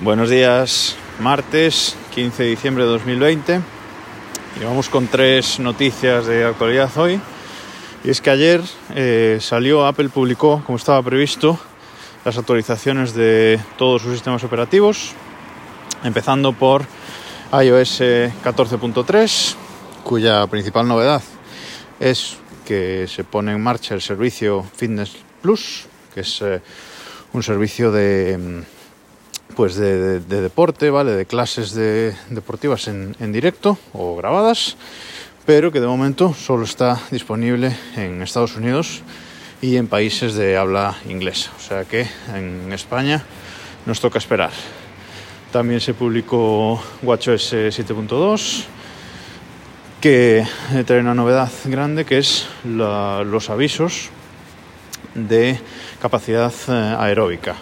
Buenos 0.00 0.28
días, 0.28 0.96
martes 1.20 1.96
15 2.16 2.42
de 2.42 2.48
diciembre 2.48 2.82
de 2.82 2.90
2020. 2.90 3.60
Y 4.60 4.64
vamos 4.64 4.88
con 4.88 5.06
tres 5.06 5.60
noticias 5.60 6.26
de 6.26 6.44
actualidad 6.44 6.90
hoy. 6.96 7.20
Y 8.02 8.10
es 8.10 8.20
que 8.20 8.30
ayer 8.30 8.60
eh, 8.96 9.38
salió, 9.40 9.86
Apple 9.86 10.08
publicó, 10.08 10.64
como 10.66 10.78
estaba 10.78 11.00
previsto, 11.00 11.58
las 12.24 12.36
actualizaciones 12.36 13.14
de 13.14 13.60
todos 13.78 14.02
sus 14.02 14.14
sistemas 14.14 14.42
operativos, 14.42 15.12
empezando 16.02 16.52
por 16.52 16.82
iOS 17.52 18.00
14.3, 18.00 19.54
cuya 20.02 20.44
principal 20.48 20.88
novedad 20.88 21.22
es 22.00 22.36
que 22.66 23.06
se 23.06 23.22
pone 23.22 23.52
en 23.52 23.62
marcha 23.62 23.94
el 23.94 24.02
servicio 24.02 24.66
Fitness 24.76 25.12
Plus, 25.40 25.86
que 26.12 26.22
es 26.22 26.42
eh, 26.42 26.60
un 27.32 27.44
servicio 27.44 27.92
de 27.92 28.36
mm, 28.38 28.83
pues 29.56 29.76
de, 29.76 30.20
deporte, 30.20 30.90
¿vale? 30.90 31.12
De 31.12 31.26
clases 31.26 31.74
de, 31.74 32.14
deportivas 32.30 32.88
en, 32.88 33.32
directo 33.32 33.78
o 33.92 34.16
grabadas, 34.16 34.76
pero 35.46 35.72
que 35.72 35.80
de 35.80 35.86
momento 35.86 36.34
solo 36.34 36.64
está 36.64 37.00
disponible 37.10 37.76
en 37.96 38.22
Estados 38.22 38.56
Unidos 38.56 39.02
y 39.60 39.76
en 39.76 39.86
países 39.86 40.34
de 40.34 40.56
habla 40.56 40.96
inglesa. 41.08 41.50
O 41.56 41.60
sea 41.60 41.84
que 41.84 42.06
en 42.34 42.72
España 42.72 43.24
nos 43.86 44.00
toca 44.00 44.18
esperar. 44.18 44.50
También 45.52 45.80
se 45.80 45.94
publicó 45.94 46.82
WatchOS 47.02 47.52
7.2 47.52 48.64
que 50.00 50.44
trae 50.86 51.00
una 51.00 51.14
novedad 51.14 51.50
grande 51.64 52.04
que 52.04 52.18
es 52.18 52.46
los 52.64 53.48
avisos 53.50 54.10
de 55.14 55.58
capacidad 56.00 56.52
eh, 56.68 56.96
aeróbica. 56.98 57.56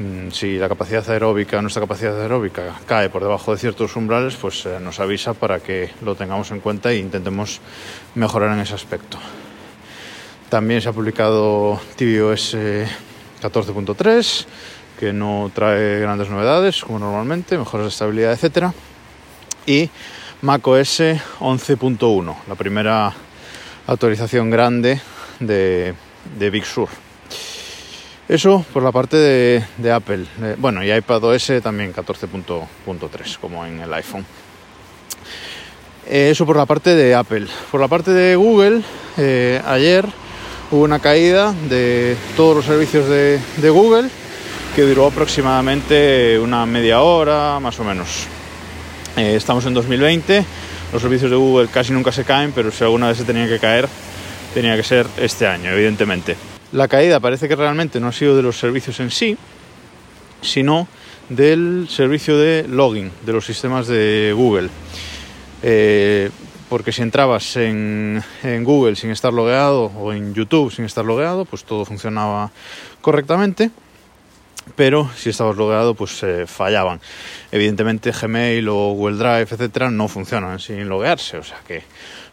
Mm, 0.00 0.30
si 0.30 0.56
la 0.56 0.66
capacidad 0.66 1.06
aeróbica, 1.10 1.60
nuestra 1.60 1.82
capacidad 1.82 2.18
aeróbica 2.18 2.74
cae 2.86 3.10
por 3.10 3.20
debajo 3.22 3.52
de 3.52 3.58
ciertos 3.58 3.96
umbrales, 3.96 4.34
pues 4.34 4.64
eh, 4.64 4.80
nos 4.80 4.98
avisa 4.98 5.34
para 5.34 5.60
que 5.60 5.90
lo 6.02 6.14
tengamos 6.14 6.50
en 6.52 6.60
cuenta 6.60 6.90
e 6.90 6.96
intentemos 6.96 7.60
mejorar 8.14 8.54
en 8.54 8.60
ese 8.60 8.74
aspecto. 8.74 9.18
También 10.48 10.80
se 10.80 10.88
ha 10.88 10.94
publicado 10.94 11.78
tvOS 11.96 12.54
14.3, 13.42 14.46
que 14.98 15.12
no 15.12 15.50
trae 15.54 16.00
grandes 16.00 16.30
novedades, 16.30 16.82
como 16.82 16.98
normalmente, 16.98 17.58
mejoras 17.58 17.84
de 17.84 17.90
estabilidad, 17.90 18.32
etc. 18.32 18.72
Y 19.66 19.90
macOS 20.40 21.00
11.1, 21.40 22.36
la 22.48 22.54
primera 22.54 23.12
actualización 23.86 24.48
grande 24.48 24.98
de, 25.40 25.92
de 26.38 26.50
Big 26.50 26.64
Sur. 26.64 26.88
Eso 28.30 28.64
por 28.72 28.84
la 28.84 28.92
parte 28.92 29.16
de, 29.16 29.92
Apple. 29.92 30.24
Eh, 30.40 30.54
bueno, 30.56 30.84
y 30.84 30.92
iPadOS 30.92 31.54
también 31.60 31.92
14.3, 31.92 33.38
como 33.40 33.66
en 33.66 33.80
el 33.80 33.92
iPhone. 33.92 34.24
Eh, 36.06 36.28
eso 36.30 36.46
por 36.46 36.56
la 36.56 36.64
parte 36.64 36.94
de 36.94 37.12
Apple. 37.12 37.48
Por 37.72 37.80
la 37.80 37.88
parte 37.88 38.12
de 38.12 38.36
Google, 38.36 38.82
eh, 39.16 39.60
ayer 39.66 40.06
hubo 40.70 40.84
una 40.84 41.00
caída 41.00 41.52
de 41.68 42.16
todos 42.36 42.54
los 42.54 42.64
servicios 42.66 43.08
de, 43.08 43.40
de 43.56 43.68
Google 43.68 44.08
que 44.76 44.82
duró 44.82 45.06
aproximadamente 45.06 46.38
una 46.38 46.64
media 46.66 47.00
hora, 47.00 47.58
más 47.58 47.80
o 47.80 47.84
menos. 47.84 48.28
estamos 49.16 49.66
en 49.66 49.74
2020, 49.74 50.44
los 50.92 51.02
servicios 51.02 51.32
de 51.32 51.36
Google 51.36 51.66
casi 51.66 51.92
nunca 51.92 52.12
se 52.12 52.22
caen, 52.22 52.52
pero 52.52 52.70
si 52.70 52.84
alguna 52.84 53.08
vez 53.08 53.16
se 53.16 53.24
tenía 53.24 53.48
que 53.48 53.58
caer, 53.58 53.88
tenía 54.54 54.76
que 54.76 54.84
ser 54.84 55.08
este 55.18 55.48
año, 55.48 55.72
evidentemente. 55.72 56.49
La 56.72 56.88
caída 56.88 57.20
parece 57.20 57.48
que 57.48 57.56
realmente 57.56 57.98
no 57.98 58.08
ha 58.08 58.12
sido 58.12 58.36
de 58.36 58.42
los 58.42 58.58
servicios 58.58 59.00
en 59.00 59.10
sí, 59.10 59.36
sino 60.40 60.86
del 61.28 61.86
servicio 61.88 62.38
de 62.38 62.66
login 62.68 63.10
de 63.24 63.32
los 63.32 63.44
sistemas 63.44 63.86
de 63.86 64.32
Google. 64.36 64.68
Eh, 65.62 66.30
porque 66.68 66.92
si 66.92 67.02
entrabas 67.02 67.56
en, 67.56 68.22
Google 68.62 68.94
sin 68.94 69.10
estar 69.10 69.32
logueado 69.32 69.86
o 69.86 70.12
en 70.12 70.32
YouTube 70.34 70.72
sin 70.72 70.84
estar 70.84 71.04
logueado, 71.04 71.44
pues 71.44 71.64
todo 71.64 71.84
funcionaba 71.84 72.52
correctamente. 73.00 73.70
Pero 74.76 75.10
si 75.16 75.30
estabas 75.30 75.56
logueado, 75.56 75.94
pues 75.94 76.22
eh, 76.22 76.46
fallaban. 76.46 77.00
Evidentemente 77.50 78.12
Gmail 78.12 78.68
o 78.68 78.92
Google 78.92 79.16
Drive, 79.16 79.48
etcétera, 79.50 79.90
no 79.90 80.06
funcionan 80.08 80.58
sin 80.58 80.88
loguearse, 80.88 81.38
o 81.38 81.42
sea 81.42 81.60
que 81.66 81.82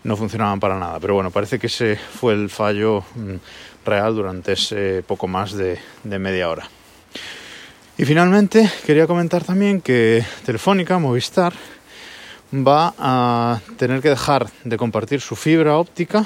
no 0.04 0.16
funcionaban 0.16 0.60
para 0.60 0.78
nada. 0.78 1.00
Pero 1.00 1.16
bueno, 1.16 1.32
parece 1.32 1.60
que 1.60 1.68
ese 1.68 1.96
fue 1.98 2.34
el 2.34 2.50
fallo 2.50 3.04
mm, 3.16 3.36
real 3.86 4.16
durante 4.16 4.54
ese 4.54 5.04
poco 5.06 5.28
más 5.28 5.54
de, 5.54 5.80
media 6.04 6.50
hora. 6.50 6.70
Y 7.98 8.06
finalmente 8.06 8.70
quería 8.86 9.08
comentar 9.08 9.44
también 9.44 9.82
que 9.82 10.24
Telefónica, 10.46 11.00
Movistar, 11.00 11.54
va 12.54 12.94
a 12.98 13.60
tener 13.78 14.02
que 14.02 14.10
dejar 14.10 14.48
de 14.64 14.78
compartir 14.78 15.20
su 15.20 15.36
fibra 15.36 15.78
óptica 15.78 16.26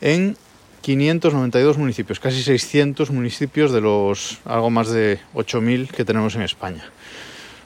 en 0.00 0.36
592 0.82 1.78
municipios, 1.78 2.18
casi 2.18 2.42
600 2.42 3.10
municipios 3.10 3.72
de 3.72 3.80
los 3.80 4.38
algo 4.44 4.68
más 4.68 4.90
de 4.90 5.20
8.000 5.34 5.88
que 5.88 6.04
tenemos 6.04 6.34
en 6.34 6.42
España. 6.42 6.84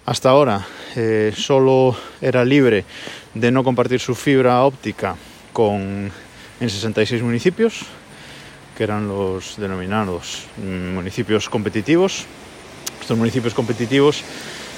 Hasta 0.04 0.31
ahora 0.31 0.65
eh, 0.94 1.32
solo 1.34 1.97
era 2.21 2.44
libre 2.44 2.84
de 3.34 3.50
no 3.50 3.65
compartir 3.65 3.99
su 4.00 4.15
fibra 4.15 4.62
óptica 4.62 5.16
con, 5.53 6.12
en 6.60 6.71
66 6.71 7.22
municipios, 7.22 7.81
que 8.77 8.84
eran 8.84 9.09
los 9.09 9.56
denominados 9.56 10.44
municipios 10.59 11.48
competitivos. 11.48 12.27
Estos 13.00 13.16
municipios 13.16 13.54
competitivos 13.54 14.22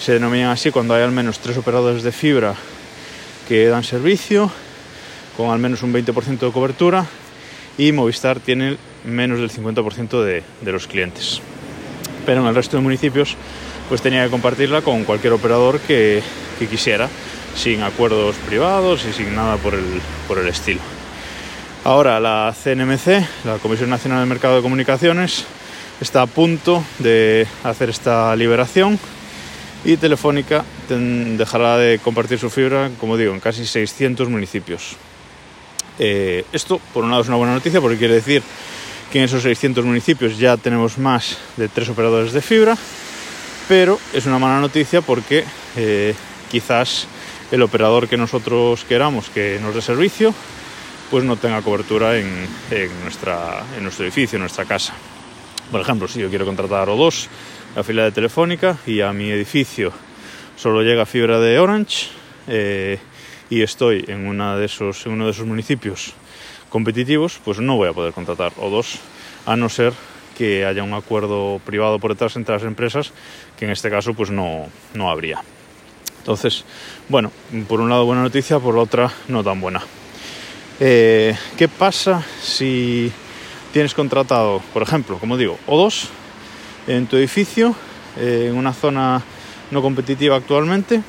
se 0.00 0.12
denominan 0.12 0.50
así 0.50 0.70
cuando 0.70 0.94
hay 0.94 1.03
al 1.03 1.12
menos 1.12 1.41
tres 1.41 1.56
operadores 1.56 2.05
de 2.05 2.12
fibra 2.12 2.55
que 3.49 3.66
dan 3.66 3.82
servicio, 3.82 4.50
con 5.37 5.50
al 5.50 5.59
menos 5.59 5.82
un 5.82 5.93
20% 5.93 6.38
de 6.38 6.53
cobertura, 6.53 7.06
y 7.78 7.92
Movistar 7.92 8.40
tiene 8.40 8.76
menos 9.04 9.38
del 9.38 9.50
50% 9.50 10.22
de, 10.22 10.42
de 10.60 10.72
los 10.72 10.86
clientes. 10.86 11.40
Pero 12.26 12.42
en 12.42 12.48
el 12.48 12.54
resto 12.54 12.76
de 12.76 12.82
municipios 12.82 13.36
pues 13.88 14.02
tenía 14.02 14.24
que 14.24 14.30
compartirla 14.30 14.82
con 14.82 15.04
cualquier 15.04 15.32
operador 15.32 15.80
que, 15.80 16.22
que 16.58 16.66
quisiera, 16.66 17.08
sin 17.54 17.82
acuerdos 17.82 18.36
privados 18.46 19.06
y 19.08 19.12
sin 19.12 19.34
nada 19.34 19.56
por 19.56 19.74
el, 19.74 20.00
por 20.26 20.38
el 20.38 20.48
estilo. 20.48 20.80
Ahora 21.84 22.20
la 22.20 22.52
CNMC, 22.52 23.46
la 23.46 23.58
Comisión 23.62 23.88
Nacional 23.88 24.20
del 24.20 24.28
Mercado 24.28 24.56
de 24.56 24.62
Comunicaciones, 24.62 25.46
está 26.00 26.22
a 26.22 26.26
punto 26.26 26.84
de 26.98 27.46
hacer 27.64 27.88
esta 27.88 28.34
liberación 28.36 28.98
y 29.84 29.96
Telefónica 29.96 30.64
dejará 30.88 31.78
de 31.78 31.98
compartir 31.98 32.38
su 32.38 32.50
fibra, 32.50 32.90
como 32.98 33.16
digo, 33.16 33.32
en 33.32 33.40
casi 33.40 33.64
600 33.64 34.28
municipios. 34.28 34.96
Eh, 35.98 36.44
esto, 36.53 36.81
por 36.92 37.04
un 37.04 37.10
lado, 37.10 37.22
es 37.22 37.28
una 37.28 37.36
buena 37.36 37.54
noticia 37.54 37.81
porque 37.81 37.98
quiere 37.98 38.14
decir 38.14 38.42
que 39.10 39.19
en 39.19 39.25
esos 39.25 39.42
600 39.42 39.84
municipios 39.84 40.38
ya 40.38 40.56
tenemos 40.56 40.98
más 40.98 41.38
de 41.56 41.69
tres 41.69 41.88
operadores 41.88 42.32
de 42.32 42.42
fibra, 42.42 42.76
pero 43.69 43.98
es 44.12 44.26
una 44.26 44.38
mala 44.38 44.60
noticia 44.60 45.00
porque 45.00 45.44
eh, 45.76 46.14
quizás 46.50 47.06
el 47.50 47.62
operador 47.62 48.08
que 48.08 48.16
nosotros 48.16 48.84
queramos 48.84 49.31
que 49.31 49.58
nos 49.62 49.75
dé 49.75 49.81
servicio 49.81 50.34
pues 51.10 51.25
no 51.25 51.37
tenga 51.37 51.62
cobertura 51.62 52.19
en, 52.19 52.47
nuestra, 53.03 53.62
en 53.76 53.82
nuestro 53.82 54.04
edificio, 54.04 54.37
en 54.37 54.42
nuestra 54.42 54.64
casa. 54.64 54.92
Por 55.70 55.81
ejemplo, 55.81 56.08
si 56.08 56.20
yo 56.20 56.28
quiero 56.28 56.44
contratar 56.44 56.88
O2, 56.88 57.28
la 57.76 57.82
fila 57.84 58.04
de 58.04 58.12
Telefónica, 58.12 58.76
y 58.87 59.00
a 59.00 59.12
mi 59.12 59.31
edificio 59.31 59.92
solo 60.56 60.82
llega 60.82 61.06
fibra 61.06 61.41
de 61.41 61.58
Orange, 61.58 62.08
eh, 62.47 62.98
y 63.50 63.62
estoy 63.62 64.04
en, 64.09 64.26
uno 64.26 64.59
de 64.59 64.66
esos 64.66 65.06
municipios 65.44 66.14
competitivos, 66.69 67.41
pues 67.44 67.60
no 67.60 67.76
voy 67.76 67.88
a 67.88 67.92
poder 67.92 68.12
contratar 68.12 68.53
O2, 68.54 68.98
a 69.47 69.56
no 69.56 69.69
ser 69.69 69.92
que 70.36 70.64
haya 70.64 70.82
un 70.82 70.94
acuerdo 70.94 71.60
privado 71.64 71.98
por 71.98 72.12
detrás 72.12 72.37
entre 72.37 72.54
las 72.54 72.64
empresas, 72.64 73.12
que 73.58 73.64
en 73.64 73.70
este 73.72 73.91
caso 73.91 74.14
pues 74.14 74.31
no, 74.31 74.66
no 74.94 75.10
habría. 75.10 75.42
Entonces, 76.19 76.64
bueno, 77.08 77.32
por 77.67 77.81
un 77.81 77.88
lado 77.88 78.05
buena 78.05 78.22
noticia, 78.22 78.58
por 78.58 78.75
la 78.75 78.82
otra 78.82 79.11
no 79.28 79.43
tan 79.43 79.61
buena. 79.61 79.82
Eh, 80.78 81.34
¿Qué 81.56 81.69
pasa 81.69 82.25
si 82.40 83.11
tienes 83.72 83.94
contratado, 83.94 84.62
por 84.72 84.82
ejemplo, 84.82 85.19
como 85.19 85.37
digo, 85.37 85.58
O2 85.67 86.08
en 86.87 87.06
tu 87.06 87.17
edificio, 87.17 87.75
eh, 88.17 88.49
en 88.50 88.56
una 88.56 88.72
zona 88.72 89.22
no 89.70 89.82
competitiva 89.82 90.37
actualmente, 90.37 91.02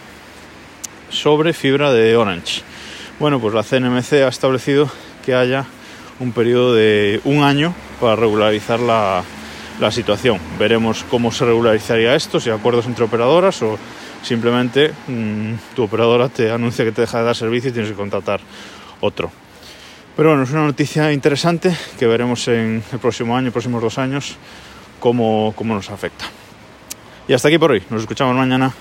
sobre 1.09 1.53
fibra 1.53 1.91
de 1.91 2.15
Orange? 2.15 2.61
Bueno, 3.19 3.39
pues 3.39 3.53
la 3.53 3.63
CNMC 3.63 4.13
ha 4.23 4.27
establecido 4.27 4.89
que 5.25 5.35
haya 5.35 5.65
un 6.19 6.31
periodo 6.31 6.73
de 6.73 7.21
un 7.23 7.43
año 7.43 7.73
para 7.99 8.15
regularizar 8.15 8.79
la, 8.79 9.23
situación. 9.91 10.39
Veremos 10.57 11.05
cómo 11.09 11.31
se 11.31 11.45
regularizaría 11.45 12.13
esto, 12.13 12.39
si 12.39 12.49
acuerdos 12.49 12.85
entre 12.85 13.05
operadoras 13.05 13.61
o 13.61 13.77
simplemente 14.21 14.91
mm, 15.07 15.53
tu 15.73 15.83
operadora 15.83 16.27
te 16.27 16.51
anuncia 16.51 16.83
que 16.83 16.91
te 16.91 17.01
deja 17.01 17.19
de 17.19 17.23
dar 17.23 17.35
servicio 17.35 17.69
y 17.69 17.73
tienes 17.73 17.91
que 17.91 17.97
contratar 17.97 18.41
otro. 18.99 19.31
Pero 20.17 20.29
bueno, 20.29 20.43
es 20.43 20.51
una 20.51 20.65
noticia 20.65 21.13
interesante 21.13 21.73
que 21.97 22.07
veremos 22.07 22.45
en 22.49 22.83
el 22.91 22.99
próximo 22.99 23.37
año, 23.37 23.51
próximos 23.51 23.81
dos 23.81 23.97
años, 23.97 24.35
cómo, 24.99 25.53
cómo 25.55 25.73
nos 25.73 25.89
afecta. 25.89 26.25
Y 27.29 27.33
hasta 27.33 27.47
aquí 27.47 27.57
por 27.57 27.71
hoy. 27.71 27.83
Nos 27.89 28.01
escuchamos 28.01 28.35
mañana. 28.35 28.73